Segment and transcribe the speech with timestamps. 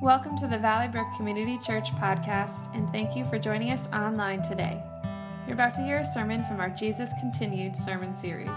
[0.00, 4.42] Welcome to the Valley Brook Community Church podcast, and thank you for joining us online
[4.42, 4.80] today.
[5.44, 8.56] You're about to hear a sermon from our Jesus Continued sermon series.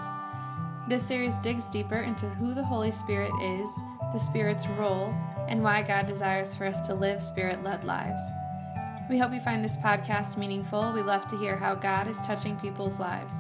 [0.88, 3.76] This series digs deeper into who the Holy Spirit is,
[4.14, 5.16] the Spirit's role,
[5.50, 8.22] and why God desires for us to live Spirit led lives.
[9.10, 10.94] We hope you find this podcast meaningful.
[10.94, 13.34] We love to hear how God is touching people's lives.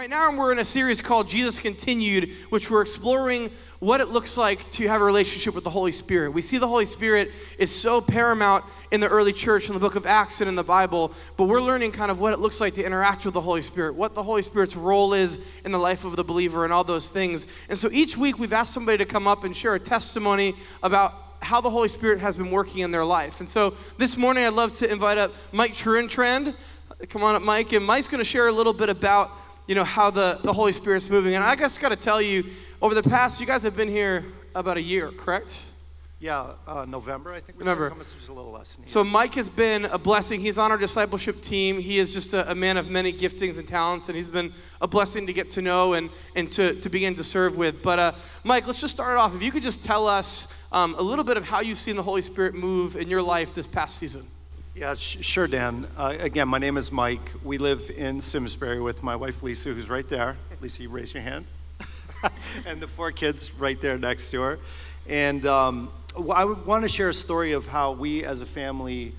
[0.00, 3.50] Right now, we're in a series called Jesus Continued, which we're exploring
[3.80, 6.32] what it looks like to have a relationship with the Holy Spirit.
[6.32, 9.96] We see the Holy Spirit is so paramount in the early church, in the book
[9.96, 12.72] of Acts, and in the Bible, but we're learning kind of what it looks like
[12.76, 16.06] to interact with the Holy Spirit, what the Holy Spirit's role is in the life
[16.06, 17.46] of the believer, and all those things.
[17.68, 21.12] And so each week, we've asked somebody to come up and share a testimony about
[21.42, 23.40] how the Holy Spirit has been working in their life.
[23.40, 26.54] And so this morning, I'd love to invite up Mike Truentrend.
[27.10, 27.74] Come on up, Mike.
[27.74, 29.30] And Mike's going to share a little bit about
[29.70, 31.36] you know, how the, the Holy Spirit's moving.
[31.36, 32.44] And I just got to tell you,
[32.82, 35.60] over the past, you guys have been here about a year, correct?
[36.18, 37.56] Yeah, uh, November, I think.
[37.56, 37.86] We November.
[37.86, 40.40] A little less than So Mike has been a blessing.
[40.40, 41.78] He's on our discipleship team.
[41.78, 44.88] He is just a, a, man of many giftings and talents, and he's been a
[44.88, 47.80] blessing to get to know and, and to, to begin to serve with.
[47.80, 48.12] But uh,
[48.42, 49.36] Mike, let's just start off.
[49.36, 52.02] If you could just tell us um, a little bit of how you've seen the
[52.02, 54.24] Holy Spirit move in your life this past season.
[54.72, 55.88] Yeah, sh- sure, Dan.
[55.96, 57.32] Uh, again, my name is Mike.
[57.42, 60.36] We live in Simsbury with my wife Lisa, who's right there.
[60.60, 61.44] Lisa, you raise your hand.
[62.66, 64.58] and the four kids right there next to her.
[65.08, 65.90] And um,
[66.32, 69.12] I want to share a story of how we as a family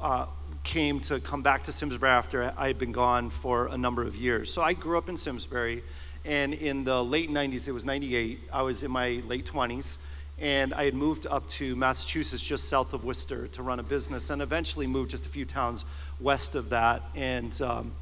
[0.00, 0.24] uh,
[0.62, 4.16] came to come back to Simsbury after I had been gone for a number of
[4.16, 4.50] years.
[4.50, 5.82] So I grew up in Simsbury,
[6.24, 9.98] and in the late 90s, it was 98, I was in my late 20s
[10.40, 14.30] and I had moved up to Massachusetts, just south of Worcester, to run a business,
[14.30, 15.84] and eventually moved just a few towns
[16.20, 17.02] west of that.
[17.14, 17.92] And um,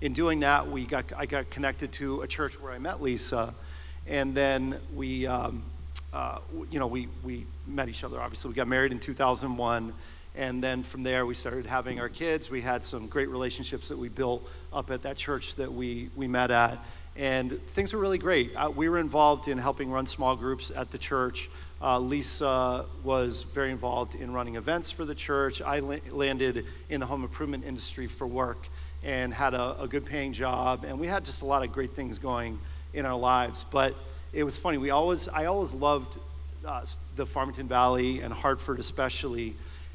[0.00, 3.54] in doing that, we got I got connected to a church where I met Lisa,
[4.08, 5.62] and then we, um,
[6.12, 6.38] uh,
[6.70, 8.20] you know, we we met each other.
[8.20, 9.92] Obviously, we got married in 2001.
[10.34, 12.50] And then from there, we started having our kids.
[12.50, 16.26] We had some great relationships that we built up at that church that we, we
[16.26, 16.78] met at.
[17.16, 18.56] And things were really great.
[18.56, 21.50] Uh, we were involved in helping run small groups at the church.
[21.82, 25.60] Uh, Lisa was very involved in running events for the church.
[25.60, 28.68] I la- landed in the home improvement industry for work
[29.02, 30.84] and had a, a, good paying job.
[30.84, 32.60] And we had just a lot of great things going
[32.94, 33.64] in our lives.
[33.64, 33.96] But
[34.32, 34.78] it was funny.
[34.78, 36.18] We always, I always loved
[36.64, 36.84] uh,
[37.16, 39.54] the Farmington Valley and Hartford especially.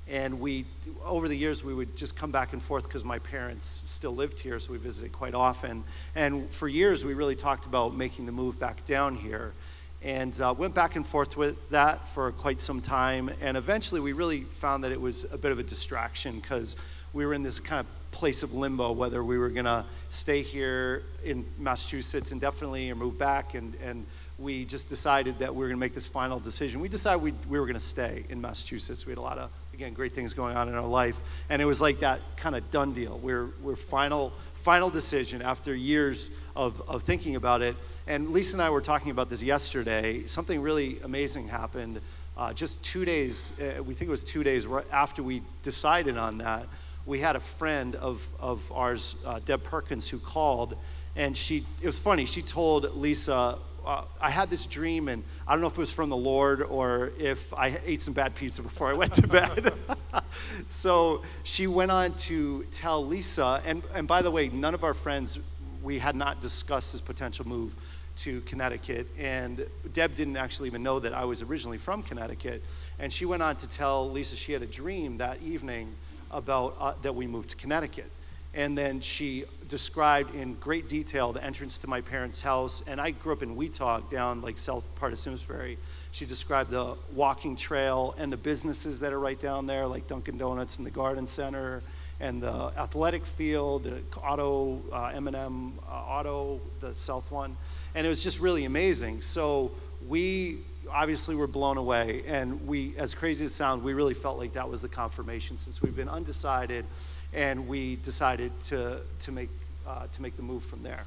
[0.09, 0.66] And we,
[1.06, 4.42] over the years, we would just come back and forth because my parents still lived
[4.42, 5.86] here, so we visited quite often.
[6.16, 9.54] And for years, we really talked about making the move back down here
[10.03, 13.30] and uh, went back and forth with that for quite some time.
[13.41, 16.75] And eventually, we really found that it was a bit of a distraction because
[17.13, 20.41] we were in this kind of place of limbo whether we were going to stay
[20.41, 23.53] here in Massachusetts indefinitely or move back.
[23.53, 24.06] And, and
[24.38, 26.80] we just decided that we were going to make this final decision.
[26.80, 29.06] We decided we, we were going to stay in Massachusetts.
[29.06, 31.18] We had a lot of, again, great things going on in our life.
[31.50, 33.19] And it was like that kind of done deal.
[33.22, 37.75] We're, we're final final decision after years of, of thinking about it.
[38.07, 40.25] And Lisa and I were talking about this yesterday.
[40.25, 42.01] Something really amazing happened
[42.38, 46.18] uh, just two days, uh, we think it was two days right after we decided
[46.18, 46.68] on that.
[47.07, 50.78] We had a friend of, of ours, uh, Deb Perkins, who called.
[51.16, 53.57] And she, it was funny, she told Lisa,
[53.88, 56.62] uh, I had this dream, and I don't know if it was from the Lord
[56.62, 59.74] or if I ate some bad pizza before I went to bed.
[60.68, 64.94] so she went on to tell Lisa, and, and by the way, none of our
[64.94, 65.40] friends,
[65.81, 67.75] we had not discussed this potential move
[68.18, 69.08] to Connecticut.
[69.18, 72.64] And Deb didn't actually even know that I was originally from Connecticut.
[73.00, 75.94] And she went on to tell Lisa she had a dream that evening
[76.30, 78.12] about uh, that we moved to Connecticut.
[78.57, 82.81] And then she described in great detail the entrance to my parents' house.
[82.88, 85.78] And I grew up in Weatogue, down like south part of Simsbury.
[86.12, 90.40] She described the walking trail and the businesses that are right down there, like Dunkin'
[90.40, 91.84] Donuts and the Garden Center
[92.19, 97.56] and the athletic field, the auto, uh, M&M uh, Auto, the south one.
[97.94, 99.21] And it was just really amazing.
[99.21, 99.71] So
[100.07, 100.62] we
[100.92, 102.24] obviously were blown away.
[102.25, 105.57] And we, as crazy as it sounds, we really felt like that was the confirmation
[105.57, 106.86] since we've been undecided
[107.33, 109.50] and we decided to, to, make,
[109.88, 111.03] uh, to make the move from there.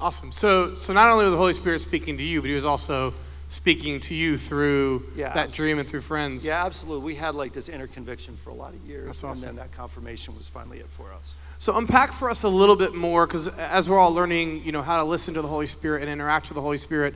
[0.00, 0.32] Awesome.
[0.32, 3.12] So, so not only was the Holy Spirit speaking to you, but he was also
[3.50, 5.56] speaking to you through yeah, that absolutely.
[5.56, 6.46] dream and through friends.
[6.46, 7.04] Yeah, absolutely.
[7.04, 9.30] We had like this inner conviction for a lot of years, awesome.
[9.30, 11.34] and then that confirmation was finally it for us.
[11.58, 14.82] So unpack for us a little bit more, because as we're all learning, you know,
[14.82, 17.14] how to listen to the Holy Spirit and interact with the Holy Spirit,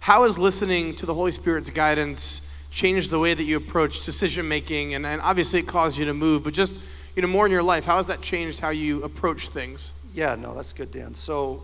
[0.00, 4.48] how is listening to the Holy Spirit's guidance changed the way that you approach decision
[4.48, 4.94] making?
[4.94, 6.82] And, and obviously, it caused you to move, but just
[7.14, 7.84] you know, more in your life.
[7.84, 9.92] How has that changed how you approach things?
[10.12, 11.14] Yeah, no, that's good, Dan.
[11.14, 11.62] So,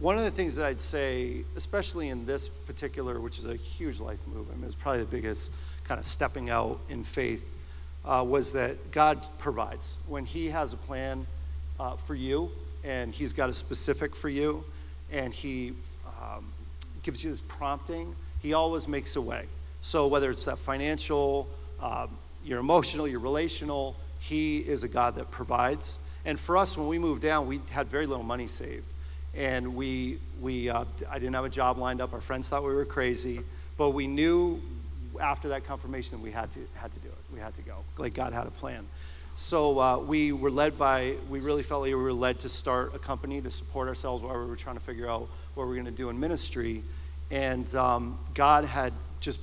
[0.00, 4.00] one of the things that I'd say, especially in this particular, which is a huge
[4.00, 5.52] life move, I mean, it's probably the biggest
[5.84, 7.54] kind of stepping out in faith,
[8.04, 9.98] uh, was that God provides.
[10.08, 11.26] When He has a plan
[11.78, 12.50] uh, for you,
[12.82, 14.64] and He's got a specific for you,
[15.12, 15.74] and He
[16.06, 16.46] um,
[17.02, 19.44] gives you this prompting, He always makes a way.
[19.84, 21.46] So, whether it's that financial,
[21.78, 25.98] um, your emotional, your relational, He is a God that provides.
[26.24, 28.86] And for us, when we moved down, we had very little money saved
[29.36, 32.14] and we we uh, I didn't have a job lined up.
[32.14, 33.40] Our friends thought we were crazy,
[33.76, 34.62] but we knew
[35.20, 37.18] after that confirmation that we had to had to do it.
[37.30, 37.76] We had to go.
[37.98, 38.86] Like God had a plan.
[39.36, 41.16] So uh, we were led by.
[41.28, 44.38] We really felt like we were led to start a company to support ourselves while
[44.38, 46.82] we were trying to figure out what we were going to do in ministry,
[47.30, 49.40] and um, God had just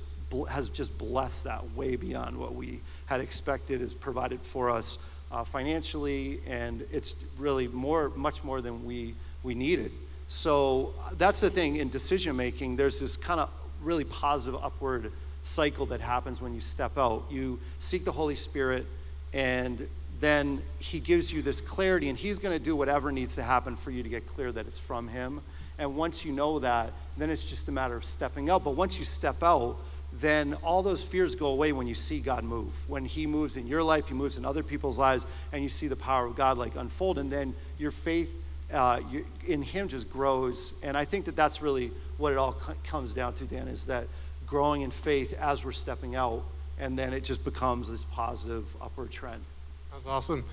[0.50, 3.80] has just blessed that way beyond what we had expected.
[3.80, 9.54] Has provided for us uh, financially, and it's really more, much more than we we
[9.54, 9.92] needed.
[10.28, 12.76] So that's the thing in decision making.
[12.76, 13.50] There's this kind of
[13.82, 15.12] really positive upward
[15.42, 17.24] cycle that happens when you step out.
[17.30, 18.86] You seek the Holy Spirit,
[19.32, 19.86] and
[20.20, 23.76] then He gives you this clarity, and He's going to do whatever needs to happen
[23.76, 25.40] for you to get clear that it's from Him.
[25.78, 28.62] And once you know that, then it's just a matter of stepping out.
[28.64, 29.76] But once you step out,
[30.20, 32.88] then all those fears go away when you see God move.
[32.88, 35.88] When He moves in your life, He moves in other people's lives, and you see
[35.88, 38.42] the power of God like unfold, and then your faith
[38.72, 40.80] uh, you, in him just grows.
[40.82, 43.84] And I think that that's really what it all c- comes down to, Dan, is
[43.86, 44.06] that
[44.46, 46.42] growing in faith as we're stepping out,
[46.78, 49.42] and then it just becomes this positive upward trend.
[49.92, 50.44] That's awesome.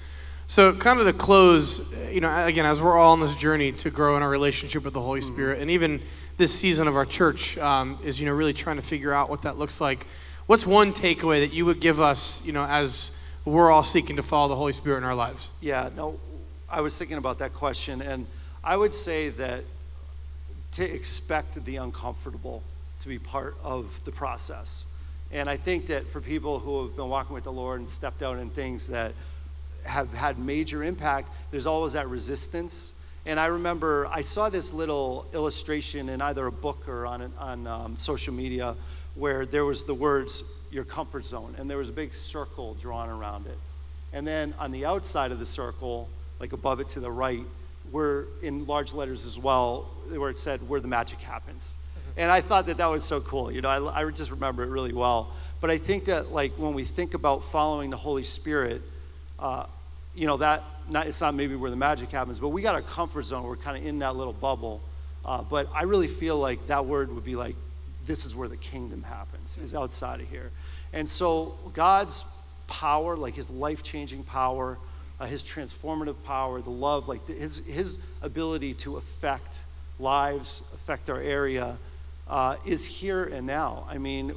[0.47, 3.89] So, kind of to close, you know, again, as we're all on this journey to
[3.89, 5.33] grow in our relationship with the Holy mm-hmm.
[5.33, 6.01] Spirit, and even
[6.39, 9.41] this season of our church um, is, you know, really trying to figure out what
[9.41, 10.07] that looks like.
[10.47, 14.24] What's one takeaway that you would give us, you know, as we're all seeking to
[14.24, 15.51] follow the Holy Spirit in our lives?
[15.62, 16.18] Yeah, no,
[16.69, 18.25] I was thinking about that question, and
[18.63, 19.65] I would say that
[20.71, 22.63] to expect the uncomfortable
[23.00, 24.86] to be part of the process.
[25.33, 28.24] And I think that for people who have been walking with the Lord and stepped
[28.24, 29.12] out in things that
[29.83, 32.99] have had major impact, there's always that resistance.
[33.25, 37.68] And I remember I saw this little illustration in either a book or on, on
[37.68, 38.75] um, social media
[39.16, 43.10] where there was the words, your comfort zone, and there was a big circle drawn
[43.10, 43.57] around it.
[44.13, 47.44] And then on the outside of the circle, like above it to the right,
[47.92, 51.75] were in large letters as well, where it said where the magic happens.
[51.75, 52.19] Mm-hmm.
[52.22, 53.51] And I thought that that was so cool.
[53.51, 55.31] You know, I, I just remember it really well.
[55.62, 58.81] But I think that like when we think about following the Holy Spirit,
[59.38, 59.65] uh,
[60.19, 62.81] you know, that not, it's not maybe where the magic happens, but we got a
[62.81, 63.44] comfort zone.
[63.44, 64.81] We're kind of in that little bubble.
[65.24, 67.56] Uh, but I really feel like that word would be like,
[68.06, 70.51] this is where the kingdom happens, is outside of here.
[70.92, 72.25] And so God's
[72.68, 74.77] power, like his life changing power,
[75.21, 79.62] uh, his transformative power, the love, like his, his ability to affect
[80.00, 81.77] lives, affect our area,
[82.27, 83.88] uh, is here and now.
[83.89, 84.30] I mean,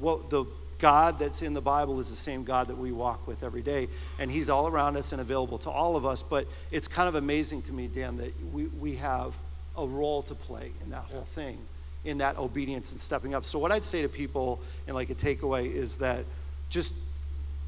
[0.00, 0.44] what the
[0.80, 3.88] God that's in the Bible is the same God that we walk with every day,
[4.18, 6.22] and He's all around us and available to all of us.
[6.22, 9.34] But it's kind of amazing to me, Dan, that we, we have
[9.76, 11.58] a role to play in that whole thing,
[12.04, 13.44] in that obedience and stepping up.
[13.44, 16.24] So, what I'd say to people, and like a takeaway, is that
[16.70, 16.94] just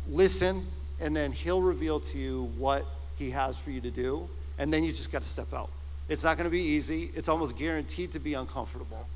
[0.08, 0.62] listen,
[1.00, 2.85] and then he'll reveal to you what
[3.19, 5.70] he has for you to do, and then you just got to step out.
[6.08, 7.10] It's not going to be easy.
[7.15, 9.06] It's almost guaranteed to be uncomfortable.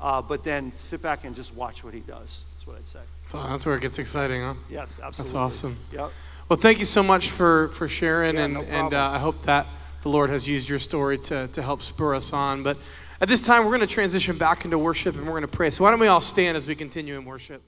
[0.00, 2.44] Uh, but then sit back and just watch what he does.
[2.64, 3.00] That's what I'd say.
[3.26, 4.54] So that's where it gets exciting, huh?
[4.70, 5.22] Yes, absolutely.
[5.22, 5.76] That's awesome.
[5.92, 6.10] Yep.
[6.48, 9.42] Well, thank you so much for for sharing, yeah, and no and uh, I hope
[9.42, 9.66] that
[10.02, 12.62] the Lord has used your story to to help spur us on.
[12.62, 12.76] But
[13.20, 15.70] at this time, we're going to transition back into worship, and we're going to pray.
[15.70, 17.62] So why don't we all stand as we continue in worship?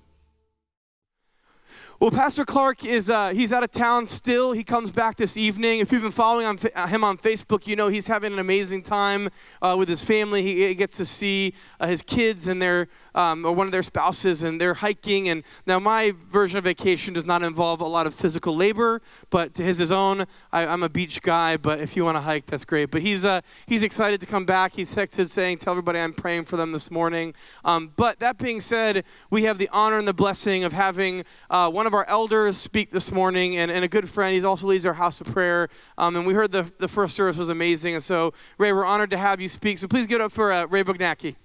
[1.98, 4.52] Well, Pastor Clark is uh, he's out of town still.
[4.52, 5.78] He comes back this evening.
[5.78, 8.82] If you've been following on, uh, him on Facebook, you know he's having an amazing
[8.82, 9.30] time
[9.62, 10.42] uh, with his family.
[10.42, 13.82] He, he, gets to see uh, his kids and their um, or one of their
[13.82, 15.30] spouses, and they're hiking.
[15.30, 19.00] And now my version of vacation does not involve a lot of physical labor,
[19.30, 20.26] but to his his own.
[20.52, 22.90] I, am a beach guy, but if you want to hike, that's great.
[22.90, 24.74] But he's uh, he's excited to come back.
[24.74, 27.32] He's texted saying, "Tell everybody I'm praying for them this morning."
[27.64, 31.70] Um, but that being said, we have the honor and the blessing of having uh,
[31.86, 34.34] one of our elders speak this morning, and, and a good friend.
[34.34, 35.68] He's also leads our house of prayer.
[35.96, 37.94] Um, and we heard the, the first service was amazing.
[37.94, 39.78] And so, Ray, we're honored to have you speak.
[39.78, 41.36] So please get up for uh, Ray Bugnacki.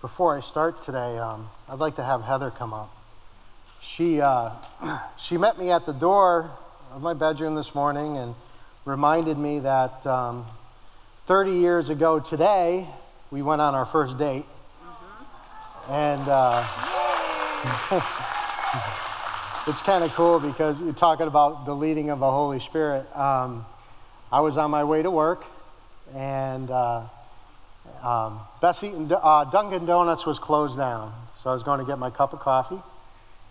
[0.00, 2.92] Before I start today, um, I'd like to have Heather come up.
[3.80, 4.50] She, uh,
[5.16, 6.50] she met me at the door
[6.92, 8.34] of my bedroom this morning and
[8.84, 10.46] reminded me that um,
[11.28, 12.88] 30 years ago today,
[13.30, 14.46] we went on our first date.
[14.84, 15.92] Mm-hmm.
[15.92, 17.11] And uh,
[19.68, 23.06] it's kind of cool because you're talking about the leading of the Holy Spirit.
[23.16, 23.64] Um,
[24.32, 25.44] I was on my way to work,
[26.12, 27.04] and uh,
[28.02, 31.14] um, Bess Eaton, uh, Dunkin' Donuts was closed down.
[31.40, 32.82] So I was going to get my cup of coffee,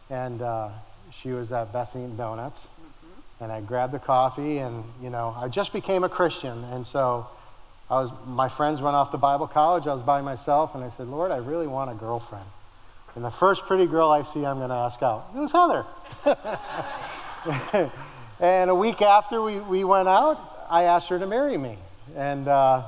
[0.10, 0.72] and uh,
[1.14, 2.60] she was at Bess Eaton Donuts.
[2.60, 3.44] Mm-hmm.
[3.46, 7.28] And I grabbed the coffee, and you know, I just became a Christian, and so
[7.90, 8.12] I was.
[8.28, 9.88] My friends went off to Bible college.
[9.88, 12.46] I was by myself, and I said, Lord, I really want a girlfriend.
[13.16, 15.28] And the first pretty girl I see, I'm going to ask out.
[15.36, 15.86] It was Heather.
[18.40, 21.78] and a week after we, we went out, I asked her to marry me.
[22.16, 22.84] And uh,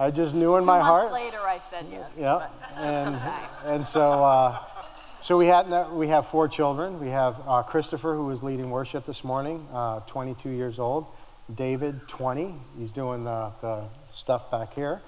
[0.00, 1.12] I just knew in Two my months heart.
[1.12, 2.12] later, I said yes.
[2.18, 2.38] Yeah.
[2.40, 4.58] but it took some And, and so, uh,
[5.20, 6.98] so we, had, we have four children.
[6.98, 11.06] We have uh, Christopher, who was leading worship this morning, uh, 22 years old.
[11.54, 12.54] David, 20.
[12.78, 15.00] He's doing the, the stuff back here.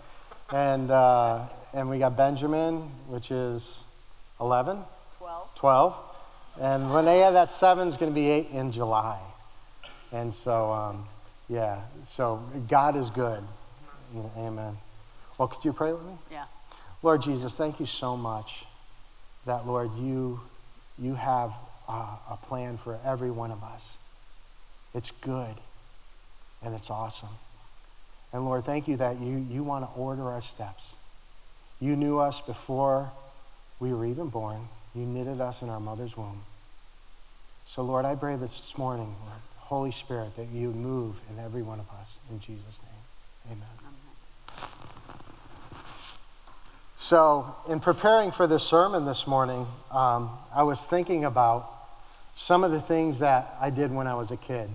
[0.53, 3.69] And, uh, and we got Benjamin, which is
[4.41, 4.79] 11,
[5.19, 5.55] 12.
[5.57, 5.95] 12.
[6.61, 9.19] And Linnea, that seven, is going to be eight in July.
[10.13, 11.07] And so, um,
[11.49, 13.43] yeah, so God is good.
[14.37, 14.77] Amen.
[15.39, 16.15] Well, could you pray with me?
[16.31, 16.45] Yeah.
[17.03, 18.65] Lord Jesus, thank you so much
[19.47, 20.41] that, Lord, you,
[20.99, 21.53] you have
[21.89, 23.97] uh, a plan for every one of us.
[24.95, 25.55] It's good
[26.63, 27.29] and it's awesome.
[28.33, 30.95] And Lord, thank you that you, you want to order our steps.
[31.81, 33.11] You knew us before
[33.81, 34.69] we were even born.
[34.95, 36.43] You knitted us in our mother's womb.
[37.67, 41.81] So, Lord, I pray this morning, Lord, Holy Spirit, that you move in every one
[41.81, 42.07] of us.
[42.31, 43.69] In Jesus' name, amen.
[43.81, 44.65] amen.
[46.97, 51.69] So, in preparing for this sermon this morning, um, I was thinking about
[52.37, 54.69] some of the things that I did when I was a kid.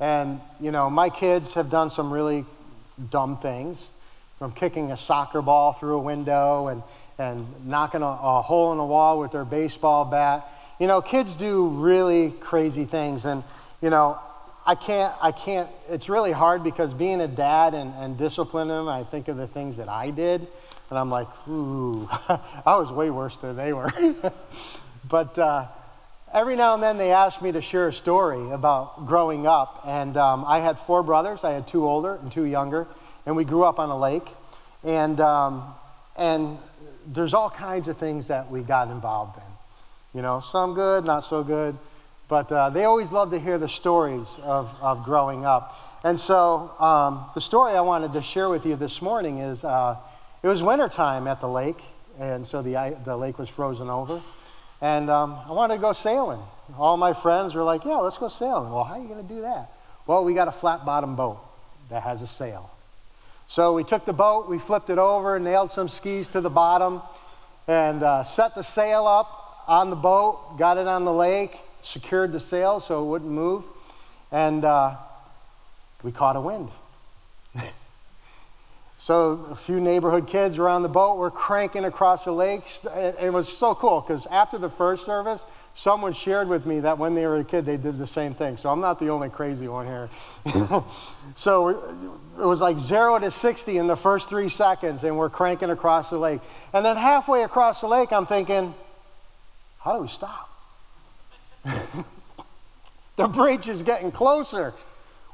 [0.00, 2.46] And, you know, my kids have done some really
[3.10, 3.88] dumb things,
[4.38, 6.82] from kicking a soccer ball through a window and,
[7.18, 10.48] and knocking a, a hole in the wall with their baseball bat.
[10.78, 13.24] You know, kids do really crazy things.
[13.24, 13.42] And,
[13.82, 14.20] you know,
[14.64, 18.88] I can't, I can't, it's really hard because being a dad and, and disciplining them,
[18.88, 20.46] I think of the things that I did.
[20.90, 22.08] And I'm like, ooh,
[22.64, 23.90] I was way worse than they were.
[25.08, 25.66] but uh,
[26.32, 29.82] every now and then they ask me to share a story about growing up.
[29.84, 31.42] And um, I had four brothers.
[31.42, 32.86] I had two older and two younger.
[33.26, 34.28] And we grew up on a lake.
[34.84, 35.74] And, um,
[36.16, 36.58] and
[37.12, 40.18] there's all kinds of things that we got involved in.
[40.18, 41.76] You know, some good, not so good.
[42.28, 46.00] But uh, they always love to hear the stories of, of growing up.
[46.04, 49.96] And so um, the story I wanted to share with you this morning is uh,
[50.42, 51.80] it was wintertime at the lake,
[52.20, 54.20] and so the, the lake was frozen over.
[54.80, 56.40] And um, I wanted to go sailing.
[56.78, 58.70] All my friends were like, yeah, let's go sailing.
[58.70, 59.72] Well, how are you going to do that?
[60.06, 61.38] Well, we got a flat bottom boat
[61.90, 62.70] that has a sail.
[63.50, 67.00] So we took the boat, we flipped it over, nailed some skis to the bottom,
[67.66, 72.32] and uh, set the sail up on the boat, got it on the lake, secured
[72.32, 73.64] the sail so it wouldn't move,
[74.30, 74.96] and uh,
[76.02, 76.68] we caught a wind.
[78.98, 82.64] so a few neighborhood kids on the boat, we're cranking across the lake.
[82.94, 85.42] It was so cool because after the first service,
[85.78, 88.56] someone shared with me that when they were a kid, they did the same thing.
[88.56, 90.08] So I'm not the only crazy one here.
[91.36, 91.68] so
[92.36, 96.10] it was like zero to 60 in the first three seconds, and we're cranking across
[96.10, 96.40] the lake.
[96.72, 98.74] And then halfway across the lake, I'm thinking,
[99.78, 100.50] how do we stop?
[103.16, 104.74] the bridge is getting closer.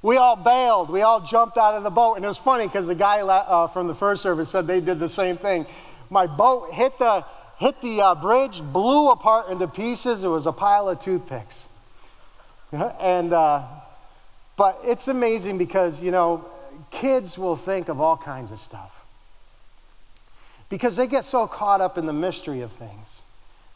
[0.02, 0.90] We all bailed.
[0.90, 2.16] We all jumped out of the boat.
[2.16, 4.98] And it was funny because the guy uh, from the first service said they did
[4.98, 5.64] the same thing.
[6.10, 7.24] My boat hit the,
[7.58, 10.22] hit the uh, bridge, blew apart into pieces.
[10.22, 11.66] It was a pile of toothpicks.
[12.72, 13.62] and, uh,
[14.56, 16.44] but it's amazing because, you know,
[16.90, 18.90] kids will think of all kinds of stuff
[20.68, 23.06] because they get so caught up in the mystery of things.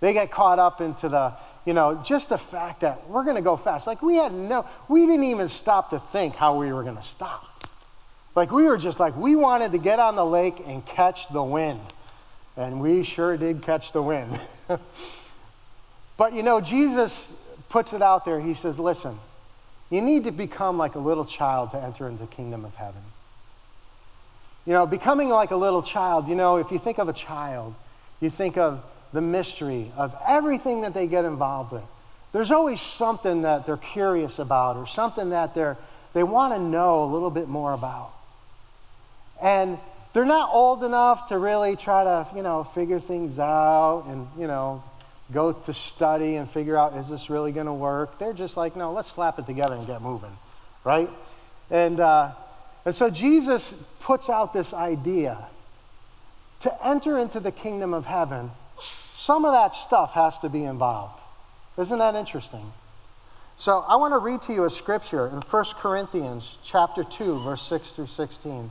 [0.00, 1.32] They get caught up into the,
[1.64, 3.86] you know, just the fact that we're going to go fast.
[3.86, 7.02] Like we had no, we didn't even stop to think how we were going to
[7.02, 7.44] stop.
[8.34, 11.42] Like we were just like, we wanted to get on the lake and catch the
[11.42, 11.80] wind.
[12.58, 14.38] And we sure did catch the wind.
[16.16, 17.28] but you know, Jesus
[17.68, 18.40] puts it out there.
[18.40, 19.16] He says, listen,
[19.90, 23.00] you need to become like a little child to enter into the kingdom of heaven.
[24.66, 27.76] You know, becoming like a little child, you know, if you think of a child,
[28.20, 31.84] you think of the mystery of everything that they get involved with.
[32.32, 35.78] There's always something that they're curious about or something that they're,
[36.12, 38.10] they want to know a little bit more about.
[39.40, 39.78] And
[40.18, 44.48] they're not old enough to really try to, you know, figure things out and, you
[44.48, 44.82] know,
[45.32, 48.18] go to study and figure out is this really going to work.
[48.18, 50.36] They're just like, no, let's slap it together and get moving,
[50.82, 51.08] right?
[51.70, 52.32] And, uh,
[52.84, 55.38] and so Jesus puts out this idea
[56.62, 58.50] to enter into the kingdom of heaven,
[59.14, 61.20] some of that stuff has to be involved.
[61.78, 62.72] Isn't that interesting?
[63.56, 67.62] So I want to read to you a scripture in 1 Corinthians chapter 2 verse
[67.62, 68.70] 6 through 16.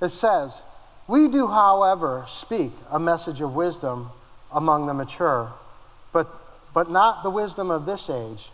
[0.00, 0.52] It says,
[1.06, 4.10] "We do however speak a message of wisdom
[4.52, 5.52] among the mature,
[6.12, 6.28] but
[6.74, 8.50] but not the wisdom of this age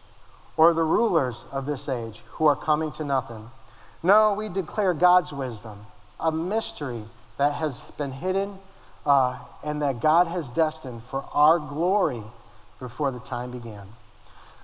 [0.57, 3.51] or the rulers of this age who are coming to nothing.
[4.03, 5.87] No, we declare God's wisdom,
[6.19, 7.03] a mystery
[7.37, 8.59] that has been hidden
[9.07, 12.23] uh, and that God has destined for our glory
[12.79, 13.87] before the time began.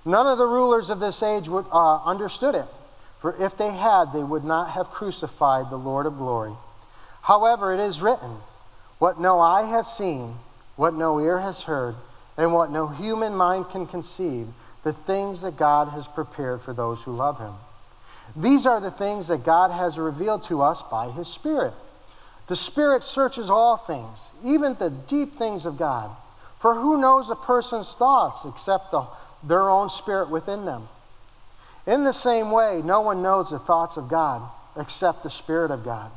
[0.03, 2.67] None of the rulers of this age would, uh, understood it,
[3.19, 6.53] for if they had, they would not have crucified the Lord of glory.
[7.25, 8.37] However, it is written,
[8.99, 10.35] What no eye has seen,
[10.75, 11.95] what no ear has heard,
[12.37, 14.47] and what no human mind can conceive,
[14.83, 17.53] the things that God has prepared for those who love him.
[18.35, 21.73] These are the things that God has revealed to us by his Spirit.
[22.45, 26.11] The Spirit searches all things, even the deep things of God.
[26.59, 29.07] For who knows a person's thoughts except the,
[29.41, 30.89] their own spirit within them?
[31.87, 34.43] In the same way, no one knows the thoughts of God
[34.77, 36.11] except the Spirit of God.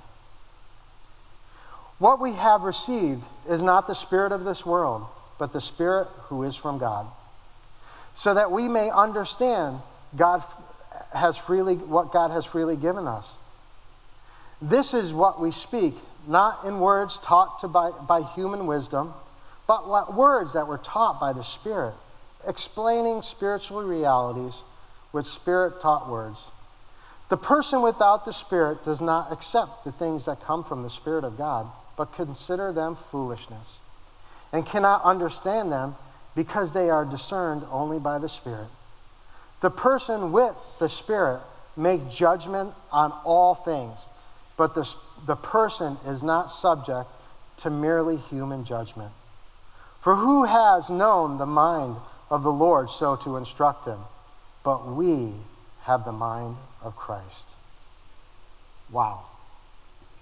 [1.98, 5.06] What we have received is not the Spirit of this world,
[5.38, 7.06] but the Spirit who is from God,
[8.14, 9.80] so that we may understand
[10.16, 10.42] God
[11.12, 13.34] has freely, what God has freely given us.
[14.60, 15.94] This is what we speak,
[16.26, 19.12] not in words taught to by, by human wisdom,
[19.66, 21.94] but words that were taught by the Spirit,
[22.46, 24.62] explaining spiritual realities
[25.12, 26.50] with Spirit taught words.
[27.28, 31.24] The person without the Spirit does not accept the things that come from the Spirit
[31.24, 31.66] of God,
[31.98, 33.80] but consider them foolishness,
[34.52, 35.96] and cannot understand them
[36.36, 38.68] because they are discerned only by the Spirit.
[39.60, 41.40] The person with the Spirit
[41.76, 43.98] make judgment on all things,
[44.56, 44.88] but the,
[45.26, 47.10] the person is not subject
[47.58, 49.10] to merely human judgment.
[50.00, 51.96] For who has known the mind
[52.30, 53.98] of the Lord so to instruct him?
[54.62, 55.32] But we
[55.82, 57.48] have the mind of Christ.
[58.92, 59.24] Wow.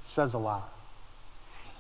[0.03, 0.73] Says a lot.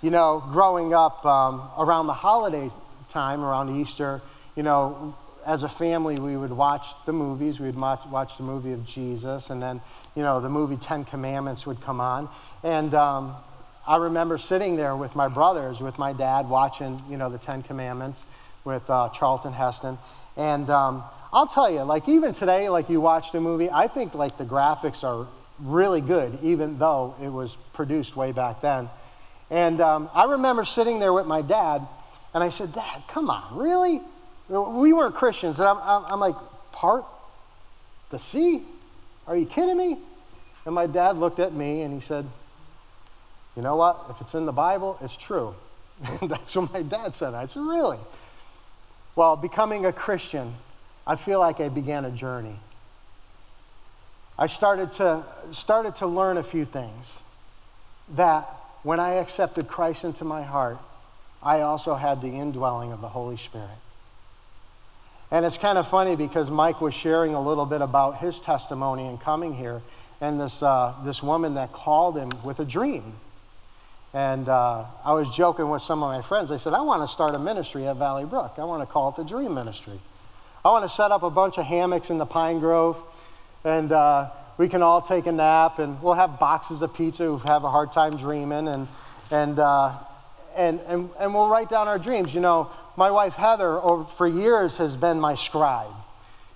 [0.03, 2.71] You know, growing up um, around the holiday
[3.09, 4.21] time, around Easter,
[4.55, 7.59] you know, as a family, we would watch the movies.
[7.59, 9.81] We'd watch, watch the movie of Jesus, and then,
[10.15, 12.29] you know, the movie Ten Commandments would come on.
[12.63, 13.35] And um,
[13.87, 17.63] I remember sitting there with my brothers, with my dad, watching, you know, the Ten
[17.63, 18.25] Commandments
[18.65, 19.99] with uh, Charlton Heston.
[20.37, 24.15] And um, I'll tell you, like, even today, like, you watch a movie, I think,
[24.15, 25.27] like, the graphics are
[25.61, 28.91] really good, even though it was produced way back then.
[29.51, 31.87] And um, I remember sitting there with my dad,
[32.35, 34.01] and I said, Dad, come on, really?
[34.49, 35.59] We weren't Christians.
[35.59, 36.37] And I'm, I'm, I'm like,
[36.73, 37.05] part
[38.11, 38.63] the sea?
[39.27, 39.99] Are you kidding me?
[40.65, 42.27] And my dad looked at me and he said,
[43.57, 44.07] You know what?
[44.11, 45.55] If it's in the Bible, it's true.
[46.23, 47.35] That's what my dad said.
[47.35, 47.99] I said, Really?
[49.15, 50.55] Well, becoming a Christian,
[51.07, 52.57] I feel like I began a journey.
[54.39, 57.19] I started to, started to learn a few things.
[58.15, 58.49] That
[58.87, 60.79] when I accepted Christ into my heart,
[61.43, 63.79] I also had the indwelling of the Holy Spirit.
[65.33, 69.09] And it's kind of funny because Mike was sharing a little bit about his testimony
[69.09, 69.83] in coming here,
[70.21, 73.15] and this, uh, this woman that called him with a dream.
[74.15, 76.53] And uh, I was joking with some of my friends.
[76.53, 78.55] I said, I want to start a ministry at Valley Brook.
[78.57, 79.99] I want to call it the Dream Ministry.
[80.65, 82.97] I want to set up a bunch of hammocks in the pine grove,
[83.65, 87.39] and uh, we can all take a nap, and we'll have boxes of pizza who
[87.39, 88.89] have a hard time dreaming, and,
[89.31, 89.93] and, uh,
[90.57, 92.35] and, and, and we'll write down our dreams.
[92.35, 95.93] You know, my wife Heather, over, for years, has been my scribe.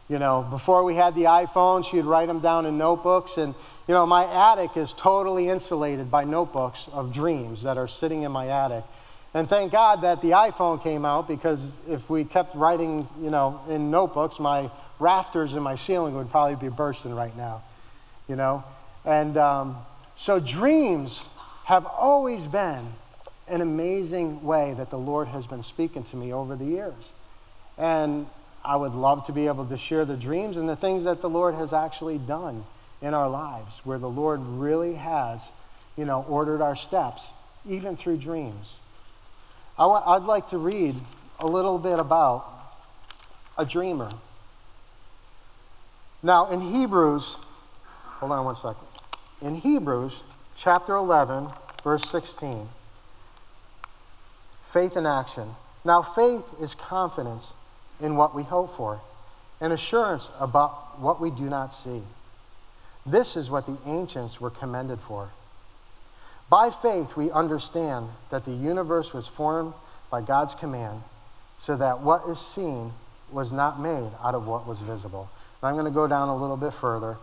[0.08, 3.36] You know, before we had the iPhone, she'd write them down in notebooks.
[3.36, 3.54] And,
[3.86, 8.32] you know, my attic is totally insulated by notebooks of dreams that are sitting in
[8.32, 8.82] my attic.
[9.34, 13.60] And thank God that the iPhone came out because if we kept writing, you know,
[13.68, 17.62] in notebooks, my rafters and my ceiling would probably be bursting right now,
[18.30, 18.62] you know.
[19.04, 19.76] And um,
[20.16, 21.26] so dreams
[21.64, 22.86] have always been
[23.48, 27.12] an amazing way that the Lord has been speaking to me over the years.
[27.76, 28.26] And
[28.64, 31.28] I would love to be able to share the dreams and the things that the
[31.28, 32.64] Lord has actually done
[33.02, 35.42] in our lives, where the Lord really has,
[35.96, 37.22] you know, ordered our steps,
[37.68, 38.74] even through dreams.
[39.76, 40.94] i w- I'd like to read
[41.40, 42.46] a little bit about
[43.58, 44.10] a dreamer.
[46.22, 47.36] Now, in Hebrews,
[48.20, 48.86] hold on one second.
[49.40, 50.22] In Hebrews
[50.54, 51.48] chapter 11,
[51.82, 52.68] verse 16.
[54.66, 55.48] Faith in action.
[55.84, 57.46] Now, faith is confidence
[58.00, 59.00] in what we hope for
[59.60, 62.02] and assurance about what we do not see.
[63.06, 65.30] This is what the ancients were commended for.
[66.50, 69.72] By faith, we understand that the universe was formed
[70.10, 71.02] by God's command,
[71.56, 72.92] so that what is seen
[73.32, 75.30] was not made out of what was visible.
[75.62, 77.16] I'm going to go down a little bit further.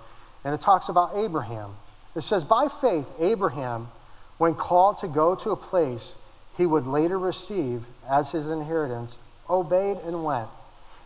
[0.47, 1.71] And it talks about Abraham.
[2.15, 3.89] It says, By faith, Abraham,
[4.38, 6.15] when called to go to a place
[6.55, 9.13] he would later receive as his inheritance,
[9.49, 10.47] obeyed and went,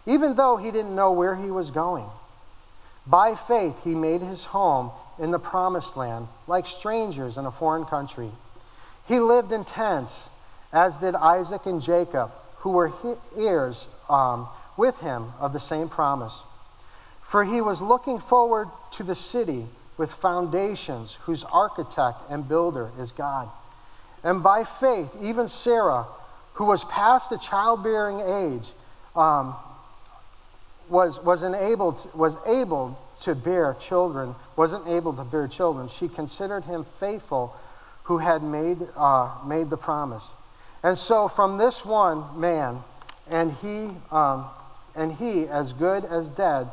[0.06, 2.06] even though he didn't know where he was going.
[3.08, 7.86] By faith, he made his home in the promised land, like strangers in a foreign
[7.86, 8.30] country.
[9.08, 10.30] He lived in tents,
[10.71, 12.93] as did Isaac and Jacob, who were
[13.36, 16.43] heirs um, with him of the same promise.
[17.32, 19.63] For he was looking forward to the city
[19.96, 23.48] with foundations, whose architect and builder is God.
[24.22, 26.08] And by faith, even Sarah,
[26.56, 28.74] who was past the childbearing age,
[29.15, 29.56] um,
[30.89, 35.88] was, was, enabled, was able to bear children, wasn't able to bear children.
[35.88, 37.56] She considered him faithful
[38.04, 40.30] who had made, uh, made the promise.
[40.84, 42.80] And so from this one man,
[43.30, 44.48] and he, um,
[44.98, 46.67] and he, as good as dead,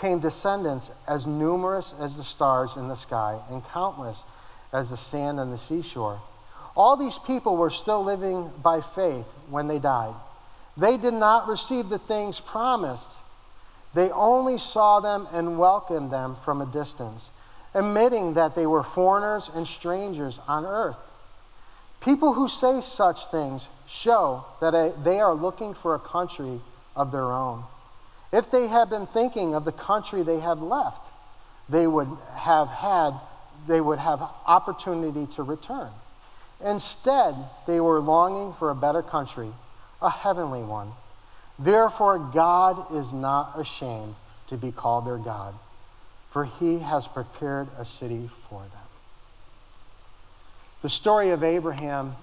[0.00, 4.22] came descendants as numerous as the stars in the sky and countless
[4.72, 6.20] as the sand on the seashore.
[6.76, 10.14] All these people were still living by faith when they died.
[10.76, 13.10] They did not receive the things promised.
[13.94, 17.30] They only saw them and welcomed them from a distance,
[17.74, 20.96] admitting that they were foreigners and strangers on earth.
[22.00, 26.60] People who say such things show that uh, they are looking for a country
[26.94, 27.64] of their own.
[28.32, 31.00] If they had been thinking of the country they had left,
[31.68, 33.14] they would have had
[33.66, 35.90] they would have opportunity to return.
[36.64, 37.34] Instead,
[37.66, 39.50] they were longing for a better country,
[40.00, 40.92] a heavenly one.
[41.58, 44.14] Therefore, God is not ashamed
[44.48, 45.54] to be called their God,
[46.30, 48.70] for he has prepared a city for them.
[50.82, 52.14] The story of Abraham,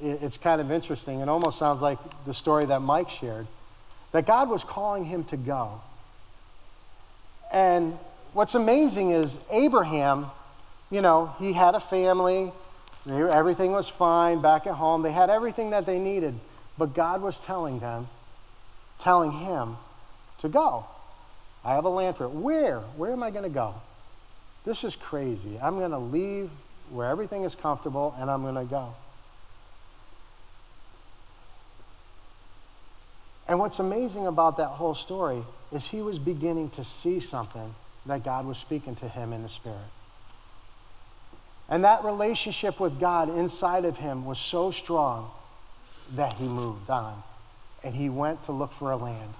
[0.00, 1.20] it's kind of interesting.
[1.20, 3.46] It almost sounds like the story that Mike shared
[4.14, 5.80] that God was calling him to go.
[7.52, 7.98] And
[8.32, 10.26] what's amazing is Abraham,
[10.88, 12.52] you know, he had a family,
[13.08, 16.38] everything was fine back at home, they had everything that they needed,
[16.78, 18.06] but God was telling them,
[19.00, 19.78] telling him
[20.38, 20.86] to go.
[21.64, 22.30] I have a land for it.
[22.30, 22.78] Where?
[22.96, 23.74] Where am I going to go?
[24.64, 25.58] This is crazy.
[25.60, 26.50] I'm going to leave
[26.90, 28.94] where everything is comfortable and I'm going to go.
[33.48, 37.74] And what's amazing about that whole story is he was beginning to see something
[38.06, 39.78] that God was speaking to him in the Spirit.
[41.68, 45.30] And that relationship with God inside of him was so strong
[46.14, 47.22] that he moved on
[47.82, 49.34] and he went to look for a land.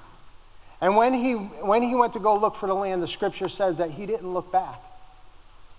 [0.80, 3.78] And when he, when he went to go look for the land, the scripture says
[3.78, 4.80] that he didn't look back.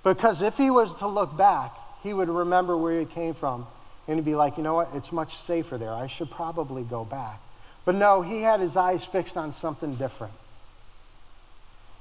[0.04, 3.68] Because if he was to look back, he would remember where he came from
[4.08, 5.94] and he'd be like, you know what, it's much safer there.
[5.94, 7.40] I should probably go back.
[7.86, 10.34] But no, he had his eyes fixed on something different.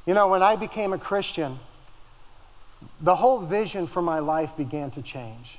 [0.06, 1.58] You know, when I became a Christian,
[3.00, 5.58] the whole vision for my life began to change.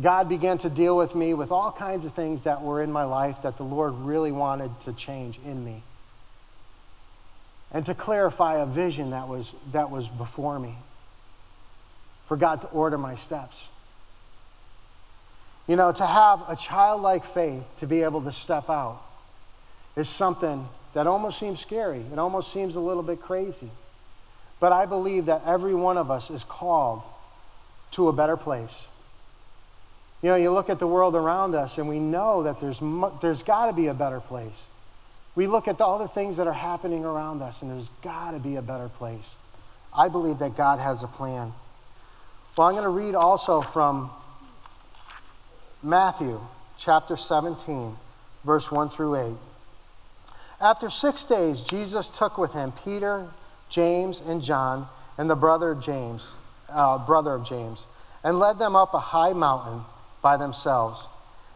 [0.00, 3.04] God began to deal with me with all kinds of things that were in my
[3.04, 5.82] life that the Lord really wanted to change in me.
[7.72, 10.76] And to clarify a vision that was, that was before me.
[12.26, 13.68] For God to order my steps.
[15.70, 19.00] You know, to have a childlike faith to be able to step out
[19.94, 22.02] is something that almost seems scary.
[22.12, 23.70] It almost seems a little bit crazy.
[24.58, 27.02] But I believe that every one of us is called
[27.92, 28.88] to a better place.
[30.22, 32.80] You know, you look at the world around us and we know that there's,
[33.22, 34.66] there's got to be a better place.
[35.36, 38.40] We look at all the things that are happening around us and there's got to
[38.40, 39.36] be a better place.
[39.96, 41.52] I believe that God has a plan.
[42.56, 44.10] Well, I'm going to read also from
[45.82, 46.38] Matthew
[46.76, 47.96] chapter 17,
[48.44, 49.34] verse 1 through 8.
[50.60, 53.26] After six days, Jesus took with him Peter,
[53.70, 56.22] James, and John, and the brother of James,
[56.68, 57.82] uh, brother of James,
[58.22, 59.80] and led them up a high mountain
[60.20, 61.02] by themselves.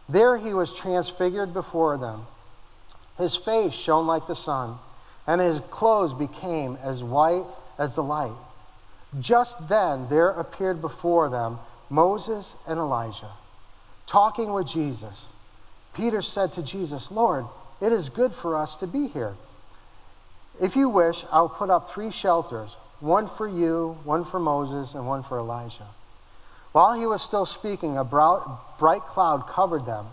[0.09, 2.25] There he was transfigured before them.
[3.19, 4.79] His face shone like the sun,
[5.27, 7.45] and his clothes became as white
[7.77, 8.33] as the light.
[9.19, 11.59] Just then there appeared before them
[11.91, 13.29] Moses and Elijah
[14.07, 15.25] talking with Jesus,
[15.93, 17.45] Peter said to Jesus, Lord,
[17.81, 19.35] it is good for us to be here.
[20.61, 22.69] If you wish, I'll put up three shelters
[23.01, 25.87] one for you, one for Moses, and one for Elijah.
[26.71, 30.07] While he was still speaking, a bright cloud covered them,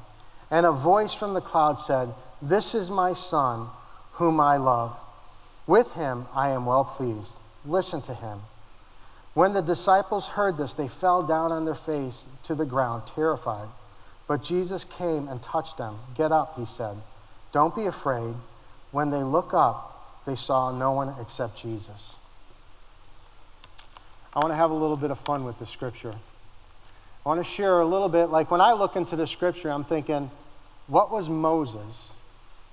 [0.51, 2.09] and a voice from the cloud said,
[2.41, 3.69] This is my son,
[4.13, 4.97] whom I love.
[5.67, 7.35] With him I am well pleased.
[7.65, 8.41] Listen to him.
[9.35, 13.69] When the disciples heard this, they fell down on their face to the ground, terrified.
[14.33, 15.99] But Jesus came and touched them.
[16.17, 16.97] Get up, he said.
[17.53, 18.35] Don't be afraid.
[18.91, 22.15] When they look up, they saw no one except Jesus.
[24.33, 26.15] I want to have a little bit of fun with the scripture.
[26.15, 29.85] I want to share a little bit, like when I look into the scripture, I'm
[29.85, 30.31] thinking,
[30.87, 32.13] what was Moses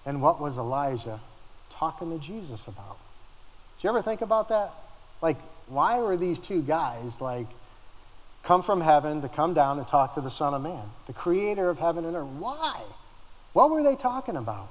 [0.06, 1.19] and what was Elijah
[1.72, 2.98] talking to Jesus about?
[3.76, 4.72] Did you ever think about that?
[5.22, 5.36] Like,
[5.67, 7.48] why were these two guys, like,
[8.43, 11.69] come from heaven to come down and talk to the Son of Man, the creator
[11.69, 12.28] of heaven and earth?
[12.39, 12.82] Why?
[13.54, 14.69] What were they talking about?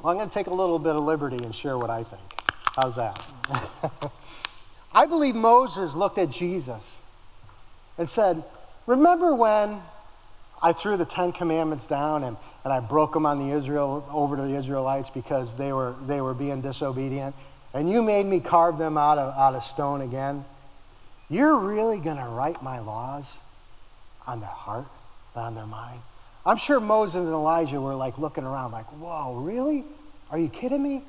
[0.00, 2.22] Well, I'm going to take a little bit of liberty and share what I think.
[2.76, 3.26] How's that?
[4.94, 6.98] I believe Moses looked at Jesus
[7.98, 8.44] and said,
[8.86, 9.80] Remember when
[10.62, 14.36] I threw the Ten Commandments down and, and I broke them on the Israel over
[14.36, 17.34] to the Israelites because they were, they were being disobedient?
[17.74, 20.44] And you made me carve them out of, out of stone again?
[21.28, 23.30] You're really going to write my laws
[24.26, 24.86] on their heart,
[25.34, 26.00] not on their mind?
[26.44, 29.84] I'm sure Moses and Elijah were like looking around, like, whoa, really?
[30.30, 31.02] Are you kidding me?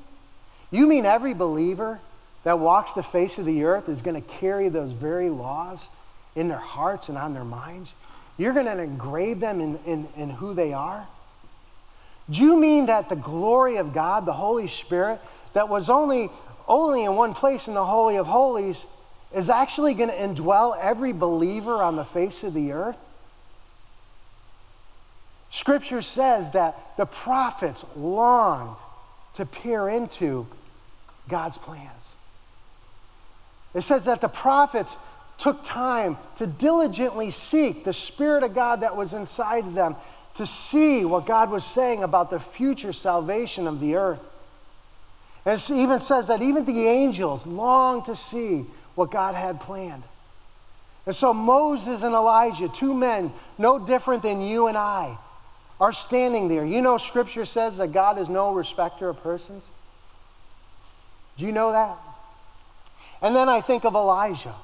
[0.70, 2.00] You mean every believer
[2.42, 5.88] that walks the face of the earth is going to carry those very laws
[6.34, 7.92] in their hearts and on their minds?
[8.36, 11.06] You're going to engrave them in, in, in who they are?
[12.30, 15.20] Do you mean that the glory of God, the Holy Spirit,
[15.54, 16.30] that was only,
[16.66, 18.84] only in one place in the Holy of Holies,
[19.34, 22.98] is actually going to indwell every believer on the face of the earth?
[25.50, 28.76] Scripture says that the prophets longed
[29.34, 30.46] to peer into
[31.28, 32.14] God's plans.
[33.74, 34.96] It says that the prophets
[35.38, 39.96] took time to diligently seek the Spirit of God that was inside of them
[40.34, 44.20] to see what God was saying about the future salvation of the earth.
[45.44, 48.66] And it even says that even the angels longed to see
[48.98, 50.02] what God had planned.
[51.06, 55.16] And so Moses and Elijah, two men no different than you and I,
[55.80, 56.64] are standing there.
[56.64, 59.64] You know, Scripture says that God is no respecter of persons.
[61.36, 61.96] Do you know that?
[63.22, 64.54] And then I think of Elijah.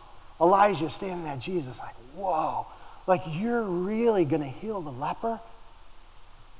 [0.40, 2.66] Elijah standing at Jesus, like, whoa,
[3.06, 5.38] like you're really going to heal the leper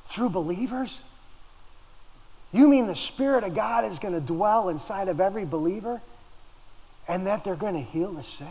[0.06, 1.02] through believers?
[2.52, 6.00] You mean the Spirit of God is going to dwell inside of every believer
[7.08, 8.46] and that they're going to heal the sick?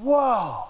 [0.00, 0.64] Whoa.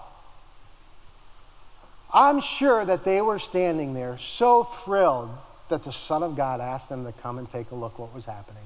[2.13, 5.29] I'm sure that they were standing there so thrilled
[5.69, 8.25] that the Son of God asked them to come and take a look what was
[8.25, 8.63] happening.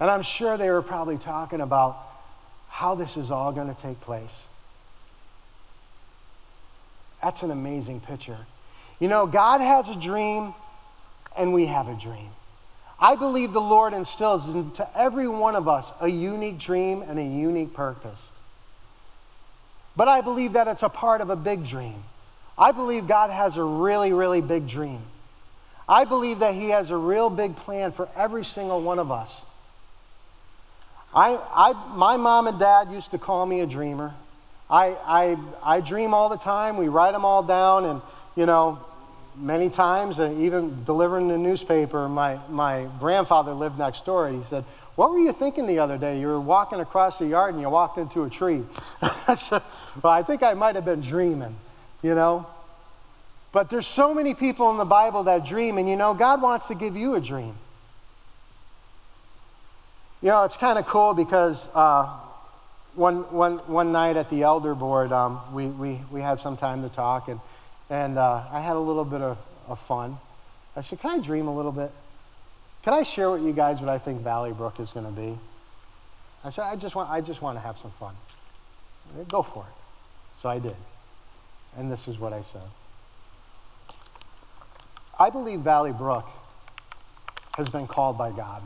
[0.00, 1.96] And I'm sure they were probably talking about
[2.68, 4.46] how this is all going to take place.
[7.22, 8.38] That's an amazing picture.
[8.98, 10.52] You know, God has a dream,
[11.38, 12.30] and we have a dream.
[13.04, 17.22] I believe the Lord instills into every one of us a unique dream and a
[17.22, 18.18] unique purpose.
[19.94, 22.02] But I believe that it's a part of a big dream.
[22.56, 25.02] I believe God has a really, really big dream.
[25.86, 29.44] I believe that He has a real big plan for every single one of us.
[31.14, 34.14] I, I, my mom and dad used to call me a dreamer.
[34.70, 36.78] I, I, I dream all the time.
[36.78, 38.00] We write them all down, and,
[38.34, 38.82] you know,
[39.36, 44.28] many times, uh, even delivering the newspaper, my, my grandfather lived next door.
[44.28, 44.64] He said,
[44.96, 46.20] What were you thinking the other day?
[46.20, 48.62] You were walking across the yard and you walked into a tree.
[49.28, 49.62] I said,
[50.02, 51.56] Well, I think I might have been dreaming,
[52.02, 52.46] you know?
[53.52, 56.68] But there's so many people in the Bible that dream, and you know, God wants
[56.68, 57.54] to give you a dream.
[60.22, 62.06] You know, it's kind of cool because uh,
[62.94, 66.82] one, one, one night at the elder board, um, we, we, we had some time
[66.82, 67.40] to talk, and,
[67.90, 70.18] and uh, I had a little bit of, of fun.
[70.76, 71.90] I said, Can I dream a little bit?
[72.82, 75.38] Can I share with you guys what I think Valley Brook is going to be?
[76.44, 78.14] I said, I just, want, I just want to have some fun.
[79.16, 80.40] Said, Go for it.
[80.40, 80.76] So I did.
[81.76, 82.62] And this is what I said.
[85.18, 86.26] I believe Valley Brook
[87.56, 88.62] has been called by God.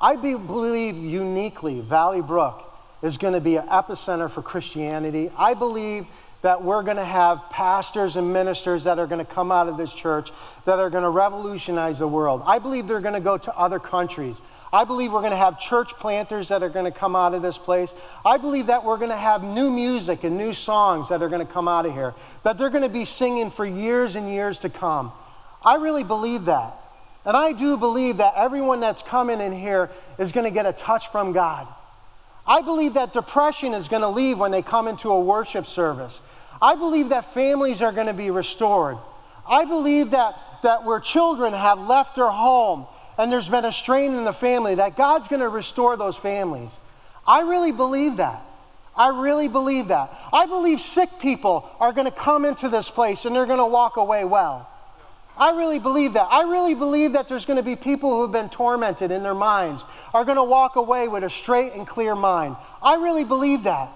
[0.00, 2.64] I be, believe uniquely Valley Brook
[3.02, 5.30] is going to be an epicenter for Christianity.
[5.36, 6.06] I believe
[6.42, 9.76] that we're going to have pastors and ministers that are going to come out of
[9.76, 10.30] this church
[10.64, 12.42] that are going to revolutionize the world.
[12.46, 14.40] I believe they're going to go to other countries.
[14.72, 17.42] I believe we're going to have church planters that are going to come out of
[17.42, 17.92] this place.
[18.24, 21.44] I believe that we're going to have new music and new songs that are going
[21.44, 24.60] to come out of here, that they're going to be singing for years and years
[24.60, 25.12] to come.
[25.64, 26.76] I really believe that.
[27.24, 30.72] And I do believe that everyone that's coming in here is going to get a
[30.72, 31.66] touch from God.
[32.46, 36.20] I believe that depression is going to leave when they come into a worship service.
[36.62, 38.98] I believe that families are going to be restored.
[39.48, 42.86] I believe that, that where children have left their home
[43.18, 46.70] and there's been a strain in the family, that God's going to restore those families.
[47.26, 48.42] I really believe that.
[48.96, 50.10] I really believe that.
[50.32, 53.66] I believe sick people are going to come into this place and they're going to
[53.66, 54.68] walk away well.
[55.36, 56.28] I really believe that.
[56.30, 59.34] I really believe that there's going to be people who have been tormented in their
[59.34, 62.56] minds are going to walk away with a straight and clear mind.
[62.82, 63.90] I really believe that.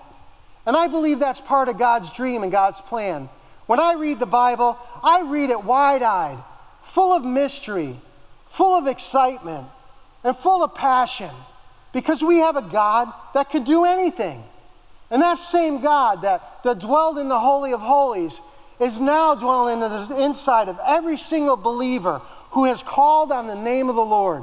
[0.66, 3.28] And I believe that's part of God's dream and God's plan.
[3.66, 6.38] When I read the Bible, I read it wide eyed,
[6.82, 7.96] full of mystery,
[8.46, 9.66] full of excitement,
[10.22, 11.30] and full of passion
[11.92, 14.42] because we have a God that could do anything.
[15.10, 18.40] And that same God that, that dwelled in the Holy of Holies
[18.80, 23.54] is now dwelling in the inside of every single believer who has called on the
[23.54, 24.42] name of the Lord.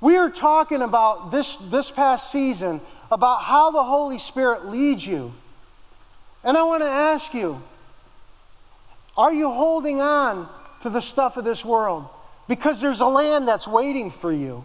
[0.00, 5.32] We are talking about this, this past season about how the Holy Spirit leads you.
[6.44, 7.62] And I want to ask you
[9.16, 10.48] are you holding on
[10.82, 12.08] to the stuff of this world?
[12.48, 14.64] Because there's a land that's waiting for you,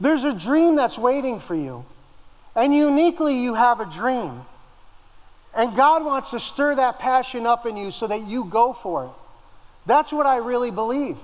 [0.00, 1.84] there's a dream that's waiting for you.
[2.56, 4.42] And uniquely, you have a dream.
[5.56, 9.06] And God wants to stir that passion up in you so that you go for
[9.06, 9.10] it.
[9.86, 11.16] That's what I really believe.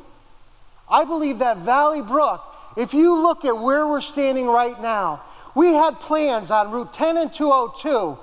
[0.88, 2.42] I believe that Valley Brook,
[2.76, 5.22] if you look at where we're standing right now,
[5.54, 8.18] we had plans on Route 10 and 202.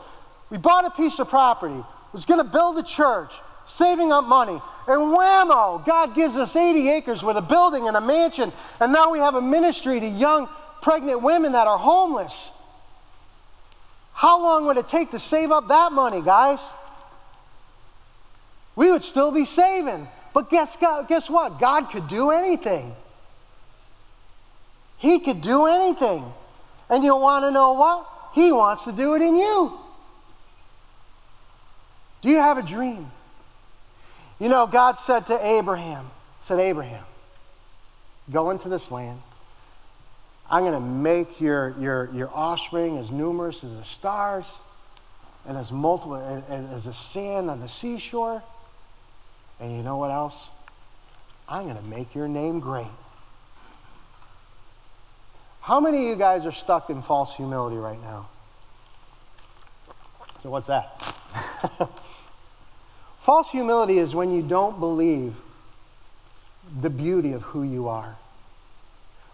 [0.50, 3.32] We bought a piece of property, was going to build a church,
[3.66, 4.62] saving up money.
[4.88, 8.54] And whammo, God gives us 80 acres with a building and a mansion.
[8.80, 10.48] And now we have a ministry to young
[10.82, 12.50] pregnant women that are homeless.
[14.14, 16.62] How long would it take to save up that money, guys?
[18.76, 20.08] We would still be saving.
[20.34, 21.60] But guess, guess what?
[21.60, 22.96] God could do anything.
[24.98, 26.24] He could do anything.
[26.90, 28.08] And you want to know what?
[28.34, 29.74] He wants to do it in you.
[32.22, 33.12] Do you have a dream?
[34.40, 36.10] You know, God said to Abraham,
[36.44, 37.04] said, Abraham,
[38.32, 39.20] go into this land.
[40.50, 44.46] I'm going to make your, your, your offspring as numerous as the stars
[45.46, 46.16] and as multiple
[46.50, 48.42] as the sand on the seashore.
[49.60, 50.50] And you know what else?
[51.50, 52.88] I'm going to make your name great.
[55.68, 58.30] How many of you guys are stuck in false humility right now?
[60.42, 61.02] So, what's that?
[63.20, 65.36] false humility is when you don't believe
[66.80, 68.16] the beauty of who you are.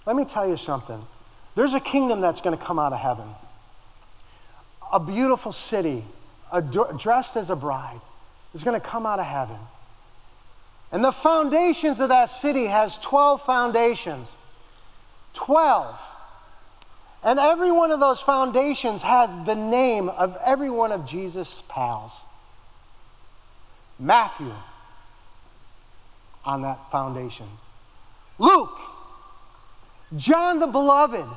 [0.08, 1.06] Let me tell you something.
[1.54, 3.28] There's a kingdom that's going to come out of heaven.
[4.91, 6.04] A beautiful city,
[6.98, 8.02] dressed as a bride,
[8.56, 9.60] is going to come out of heaven.
[10.91, 14.34] And the foundations of that city has 12 foundations.
[15.36, 15.96] 12.
[17.24, 22.12] And every one of those foundations has the name of every one of Jesus' pals.
[23.98, 24.54] Matthew
[26.46, 27.48] on that foundation.
[28.40, 28.78] Luke
[30.16, 31.28] John the Beloved.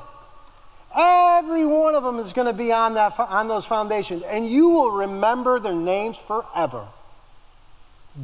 [0.95, 4.69] Every one of them is going to be on, that, on those foundations, and you
[4.69, 6.87] will remember their names forever.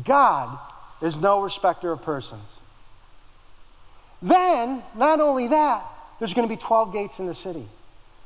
[0.04, 0.58] God
[1.02, 2.47] is no respecter of persons.
[4.21, 5.84] Then, not only that,
[6.23, 7.65] there's going to be 12 gates in the city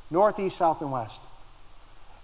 [0.08, 1.20] north, east, south, and west.